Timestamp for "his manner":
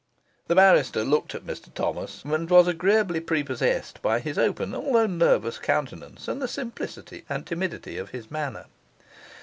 8.09-8.65